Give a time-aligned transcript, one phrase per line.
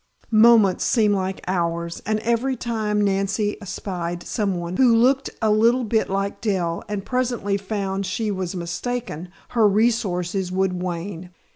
[0.31, 6.09] Moments seemed like hours, and every time Nancy espied someone who looked a little bit
[6.09, 11.29] like Dell and presently found she was mistaken, her resources would wane.